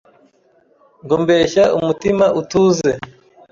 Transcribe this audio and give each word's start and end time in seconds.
ngo 1.03 1.15
mbeshya 1.23 1.63
umutima 1.77 2.25
utuze 2.39 2.91